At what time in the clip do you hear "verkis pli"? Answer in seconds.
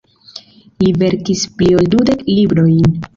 1.01-1.69